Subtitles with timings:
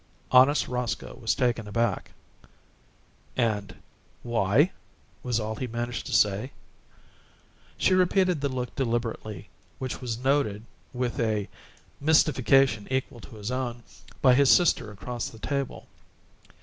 [0.31, 2.09] Honest Roscoe was taken aback,
[3.37, 3.75] and
[4.23, 4.71] "Why?"
[5.21, 6.53] was all he managed to say.
[7.77, 11.49] She repeated the look deliberately, which was noted, with a
[11.99, 13.83] mystification equal to his own,
[14.23, 15.85] by his sister across the table.